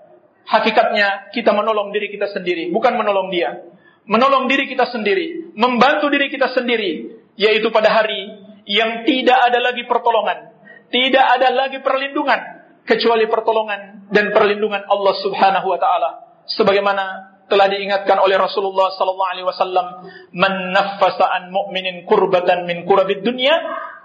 Hakikatnya 0.48 1.30
kita 1.36 1.54
menolong 1.54 1.94
diri 1.94 2.10
kita 2.10 2.32
sendiri, 2.34 2.74
bukan 2.74 2.98
menolong 2.98 3.30
dia. 3.30 3.62
Menolong 4.10 4.50
diri 4.50 4.66
kita 4.66 4.90
sendiri, 4.90 5.54
membantu 5.54 6.10
diri 6.10 6.28
kita 6.34 6.52
sendiri, 6.58 7.22
yaitu 7.38 7.70
pada 7.70 8.02
hari 8.02 8.34
yang 8.66 9.06
tidak 9.06 9.38
ada 9.38 9.60
lagi 9.62 9.86
pertolongan, 9.86 10.50
tidak 10.90 11.22
ada 11.22 11.48
lagi 11.54 11.78
perlindungan 11.86 12.42
kecuali 12.82 13.30
pertolongan 13.30 14.10
dan 14.10 14.34
perlindungan 14.34 14.82
Allah 14.90 15.14
Subhanahu 15.22 15.68
wa 15.70 15.78
taala 15.78 16.10
sebagaimana 16.50 17.30
telah 17.46 17.70
diingatkan 17.70 18.18
oleh 18.18 18.42
Rasulullah 18.42 18.90
sallallahu 18.98 19.32
alaihi 19.38 19.46
wasallam 19.46 19.88
man 20.34 20.74
naffasa 20.74 21.30
mu'minin 21.54 22.10
kurbatan 22.10 22.66
min 22.66 22.90
kurabid 22.90 23.22
dunya 23.22 23.54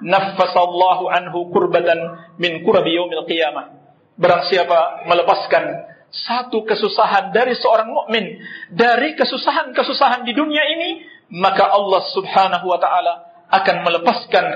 nafasallahu 0.05 1.09
anhu 1.09 1.49
kurbatan 1.57 1.97
min 2.37 2.61
kurabi 2.69 3.01
qiyamah 3.25 3.81
barang 4.21 4.43
siapa 4.53 5.09
melepaskan 5.09 5.65
satu 6.13 6.63
kesusahan 6.67 7.35
dari 7.35 7.55
seorang 7.59 7.91
mukmin 7.91 8.39
dari 8.71 9.15
kesusahan-kesusahan 9.19 10.23
di 10.27 10.33
dunia 10.35 10.63
ini, 10.77 10.91
maka 11.35 11.71
Allah 11.71 12.03
Subhanahu 12.15 12.67
wa 12.67 12.79
taala 12.79 13.15
akan 13.51 13.77
melepaskan 13.83 14.47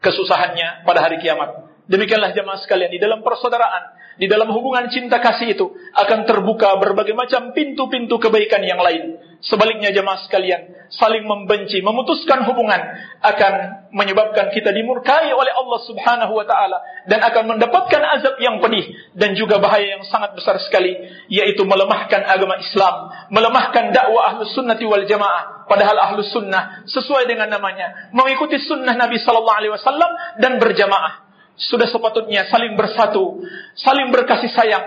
kesusahannya 0.00 0.84
pada 0.88 1.00
hari 1.04 1.20
kiamat. 1.20 1.67
Demikianlah 1.88 2.36
jemaah 2.36 2.60
sekalian, 2.68 2.92
di 2.92 3.00
dalam 3.00 3.24
persaudaraan, 3.24 3.96
di 4.20 4.28
dalam 4.28 4.52
hubungan 4.52 4.92
cinta 4.92 5.24
kasih 5.24 5.56
itu 5.56 5.72
akan 5.96 6.28
terbuka 6.28 6.76
berbagai 6.84 7.16
macam 7.16 7.56
pintu-pintu 7.56 8.20
kebaikan 8.20 8.60
yang 8.60 8.76
lain. 8.76 9.16
Sebaliknya 9.40 9.88
jemaah 9.96 10.20
sekalian, 10.28 10.90
saling 10.92 11.24
membenci, 11.24 11.80
memutuskan 11.80 12.44
hubungan 12.44 12.76
akan 13.24 13.52
menyebabkan 13.96 14.52
kita 14.52 14.68
dimurkai 14.68 15.32
oleh 15.32 15.48
Allah 15.54 15.80
Subhanahu 15.88 16.32
wa 16.36 16.44
taala 16.44 16.76
dan 17.08 17.24
akan 17.24 17.56
mendapatkan 17.56 18.02
azab 18.20 18.36
yang 18.42 18.60
pedih 18.60 18.84
dan 19.16 19.32
juga 19.32 19.56
bahaya 19.56 19.96
yang 19.96 20.04
sangat 20.12 20.36
besar 20.36 20.60
sekali 20.60 20.92
yaitu 21.32 21.64
melemahkan 21.64 22.20
agama 22.28 22.60
Islam, 22.60 23.08
melemahkan 23.32 23.94
dakwah 23.96 24.36
Ahlus 24.36 24.52
Sunnati 24.52 24.84
wal 24.84 25.08
Jamaah 25.08 25.64
padahal 25.64 25.96
Ahlus 26.12 26.28
Sunnah 26.36 26.82
sesuai 26.84 27.24
dengan 27.24 27.48
namanya 27.48 28.10
mengikuti 28.12 28.58
sunnah 28.60 28.92
Nabi 28.92 29.16
sallallahu 29.22 29.56
alaihi 29.56 29.72
wasallam 29.78 30.10
dan 30.42 30.58
berjamaah 30.58 31.27
sudah 31.58 31.90
sepatutnya 31.90 32.46
saling 32.46 32.78
bersatu, 32.78 33.42
saling 33.74 34.14
berkasih 34.14 34.46
sayang. 34.54 34.84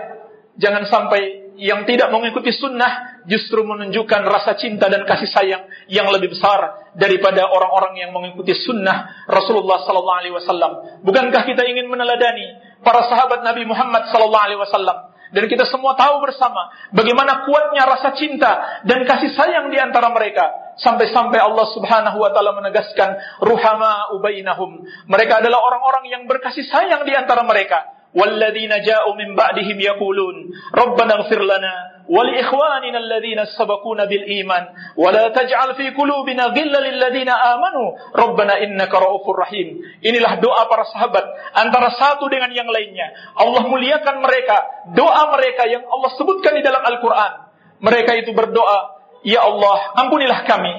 Jangan 0.56 0.88
sampai 0.88 1.44
yang 1.60 1.84
tidak 1.84 2.08
mengikuti 2.08 2.48
sunnah 2.48 3.20
justru 3.28 3.60
menunjukkan 3.60 4.24
rasa 4.24 4.56
cinta 4.56 4.88
dan 4.88 5.04
kasih 5.04 5.28
sayang 5.28 5.62
yang 5.92 6.08
lebih 6.08 6.32
besar 6.32 6.90
daripada 6.96 7.44
orang-orang 7.44 8.00
yang 8.00 8.10
mengikuti 8.16 8.56
sunnah 8.56 9.12
Rasulullah 9.28 9.84
Sallallahu 9.84 10.18
Alaihi 10.24 10.32
Wasallam. 10.34 10.72
Bukankah 11.04 11.44
kita 11.44 11.60
ingin 11.68 11.92
meneladani 11.92 12.56
para 12.80 13.04
sahabat 13.04 13.44
Nabi 13.44 13.68
Muhammad 13.68 14.08
Sallallahu 14.08 14.44
Alaihi 14.48 14.60
Wasallam? 14.64 15.11
Dan 15.32 15.48
kita 15.48 15.64
semua 15.64 15.96
tahu 15.96 16.20
bersama 16.20 16.68
bagaimana 16.92 17.48
kuatnya 17.48 17.88
rasa 17.88 18.12
cinta 18.20 18.84
dan 18.84 19.00
kasih 19.08 19.32
sayang 19.32 19.72
di 19.72 19.80
antara 19.80 20.12
mereka. 20.12 20.76
Sampai-sampai 20.76 21.36
Allah 21.36 21.68
subhanahu 21.72 22.20
wa 22.20 22.30
ta'ala 22.32 22.52
menegaskan, 22.60 23.40
Ruhama 23.44 24.12
ubainahum. 24.16 24.84
Mereka 25.08 25.40
adalah 25.40 25.60
orang-orang 25.64 26.12
yang 26.12 26.22
berkasih 26.28 26.68
sayang 26.68 27.04
di 27.08 27.16
antara 27.16 27.44
mereka. 27.48 28.01
والذين 28.14 28.72
جاءوا 28.86 29.14
من 29.14 29.36
بعدهم 29.36 29.80
يقولون 29.80 30.34
ربنا 30.74 31.12
اغفر 31.14 31.42
لنا 31.42 31.74
ولإخواننا 32.08 32.98
الذين 32.98 33.44
سبقونا 33.58 34.04
بالإيمان 34.04 34.64
ولا 34.96 35.28
تجعل 35.28 35.74
في 35.74 35.90
قلوبنا 35.90 36.44
غلا 36.44 36.80
للذين 36.88 37.28
آمنوا 37.28 37.88
ربنا 38.16 38.54
إنك 38.62 38.92
رؤوف 38.94 39.26
رحيم 39.40 39.68
inilah 40.04 40.36
doa 40.44 40.68
para 40.68 40.84
sahabat 40.92 41.24
antara 41.56 41.88
satu 41.96 42.28
dengan 42.28 42.52
yang 42.52 42.68
lainnya 42.68 43.08
Allah 43.32 43.64
muliakan 43.64 44.20
mereka 44.20 44.56
doa 44.92 45.32
mereka 45.32 45.64
yang 45.72 45.88
Allah 45.88 46.10
sebutkan 46.20 46.52
di 46.52 46.62
dalam 46.66 46.84
Al-Qur'an 46.84 47.48
mereka 47.80 48.12
itu 48.20 48.36
berdoa 48.36 48.92
ya 49.24 49.40
Allah 49.48 49.96
ampunilah 50.04 50.44
kami 50.44 50.74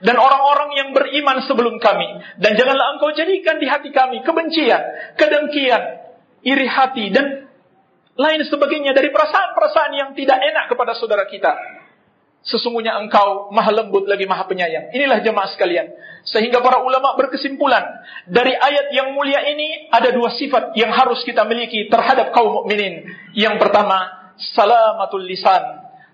dan 0.00 0.16
orang-orang 0.16 0.70
yang 0.72 0.88
beriman 0.96 1.36
sebelum 1.44 1.76
kami 1.84 2.22
dan 2.40 2.56
janganlah 2.56 2.96
engkau 2.96 3.12
jadikan 3.12 3.60
di 3.60 3.68
hati 3.68 3.92
kami 3.92 4.24
kebencian 4.24 4.80
kedengkian 5.20 6.07
iri 6.44 6.66
hati, 6.70 7.10
dan 7.10 7.48
lain 8.18 8.40
sebagainya 8.46 8.94
dari 8.94 9.14
perasaan-perasaan 9.14 9.92
yang 9.94 10.10
tidak 10.18 10.38
enak 10.42 10.64
kepada 10.70 10.92
saudara 10.98 11.26
kita. 11.30 11.54
Sesungguhnya 12.38 12.94
engkau 13.02 13.50
maha 13.50 13.70
lembut 13.74 14.06
lagi 14.06 14.24
maha 14.24 14.46
penyayang. 14.46 14.90
Inilah 14.94 15.20
jemaah 15.22 15.50
sekalian. 15.54 15.90
Sehingga 16.26 16.62
para 16.64 16.80
ulama 16.82 17.14
berkesimpulan 17.18 17.82
dari 18.30 18.54
ayat 18.54 18.94
yang 18.94 19.10
mulia 19.12 19.42
ini 19.52 19.86
ada 19.90 20.14
dua 20.14 20.30
sifat 20.34 20.72
yang 20.78 20.88
harus 20.94 21.18
kita 21.28 21.42
miliki 21.44 21.86
terhadap 21.90 22.30
kaum 22.32 22.62
mukminin. 22.62 23.04
Yang 23.34 23.58
pertama, 23.62 24.06
salamatul 24.54 25.26
lisan. 25.28 25.62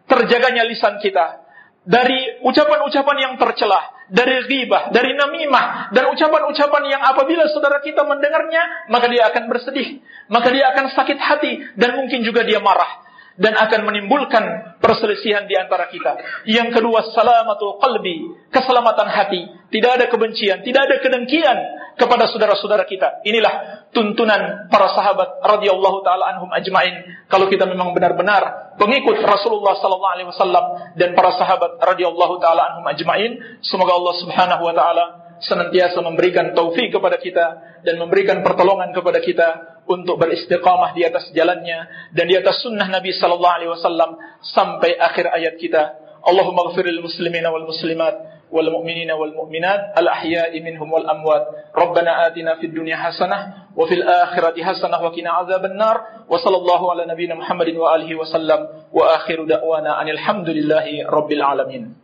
Terjaganya 0.08 0.64
lisan 0.66 0.98
kita 1.04 1.43
dari 1.84 2.40
ucapan-ucapan 2.40 3.16
yang 3.20 3.34
tercelah, 3.36 4.08
dari 4.08 4.40
ghibah, 4.48 4.88
dari 4.90 5.12
namimah, 5.20 5.92
dan 5.92 6.08
ucapan-ucapan 6.16 6.82
yang 6.88 7.02
apabila 7.12 7.44
saudara 7.52 7.78
kita 7.84 8.08
mendengarnya, 8.08 8.88
maka 8.88 9.06
dia 9.12 9.28
akan 9.28 9.44
bersedih, 9.52 10.00
maka 10.32 10.48
dia 10.48 10.72
akan 10.72 10.96
sakit 10.96 11.18
hati, 11.20 11.52
dan 11.76 11.92
mungkin 12.00 12.24
juga 12.24 12.42
dia 12.44 12.58
marah 12.60 13.04
dan 13.34 13.50
akan 13.58 13.82
menimbulkan 13.90 14.78
perselisihan 14.78 15.42
di 15.50 15.58
antara 15.58 15.90
kita. 15.92 16.16
Yang 16.48 16.80
kedua, 16.80 17.10
salamatul 17.12 17.76
qalbi, 17.82 18.32
keselamatan 18.54 19.08
hati. 19.10 19.40
Tidak 19.74 19.90
ada 19.90 20.06
kebencian, 20.06 20.62
tidak 20.62 20.86
ada 20.86 20.96
kedengkian 21.02 21.58
kepada 21.94 22.26
saudara-saudara 22.30 22.84
kita. 22.86 23.22
Inilah 23.26 23.86
tuntunan 23.94 24.66
para 24.68 24.90
sahabat 24.92 25.40
radhiyallahu 25.42 26.02
taala 26.02 26.34
anhum 26.36 26.50
ajmain. 26.52 27.06
Kalau 27.30 27.46
kita 27.50 27.64
memang 27.66 27.94
benar-benar 27.94 28.74
pengikut 28.78 29.22
Rasulullah 29.22 29.78
sallallahu 29.78 30.14
alaihi 30.14 30.28
wasallam 30.34 30.64
dan 30.98 31.14
para 31.14 31.32
sahabat 31.38 31.78
radhiyallahu 31.80 32.34
taala 32.42 32.74
anhum 32.74 32.84
ajmain, 32.90 33.38
semoga 33.62 33.94
Allah 33.96 34.14
Subhanahu 34.22 34.62
wa 34.66 34.74
taala 34.74 35.04
senantiasa 35.42 35.98
memberikan 36.02 36.50
taufik 36.54 36.90
kepada 36.94 37.18
kita 37.18 37.46
dan 37.82 37.94
memberikan 37.98 38.40
pertolongan 38.42 38.90
kepada 38.94 39.18
kita 39.22 39.48
untuk 39.90 40.16
beristiqamah 40.18 40.94
di 40.98 41.04
atas 41.06 41.28
jalannya 41.34 42.10
dan 42.16 42.24
di 42.30 42.34
atas 42.38 42.58
sunnah 42.62 42.86
Nabi 42.90 43.10
sallallahu 43.14 43.54
alaihi 43.60 43.70
wasallam 43.72 44.18
sampai 44.42 44.98
akhir 44.98 45.30
ayat 45.30 45.54
kita. 45.62 45.84
Allahumma 46.24 46.72
ghafiril 46.72 47.04
muslimina 47.04 47.52
wal 47.54 47.68
muslimat 47.68 48.33
والمؤمنين 48.54 49.10
والمؤمنات 49.10 49.80
الأحياء 49.98 50.60
منهم 50.62 50.92
والأموات 50.92 51.42
ربنا 51.76 52.26
آتنا 52.26 52.54
في 52.60 52.66
الدنيا 52.66 52.96
حسنة 52.96 53.54
وفي 53.76 53.94
الآخرة 53.94 54.54
حسنة 54.64 55.02
وقنا 55.04 55.30
عذاب 55.30 55.64
النار 55.64 55.96
وصلى 56.28 56.56
الله 56.56 56.90
على 56.90 57.04
نبينا 57.08 57.34
محمد 57.34 57.68
وآله 57.68 58.14
وسلم 58.14 58.68
وآخر 58.92 59.44
دعوانا 59.44 60.02
أن 60.02 60.08
الحمد 60.08 60.48
لله 60.50 60.86
رب 61.08 61.32
العالمين 61.32 62.03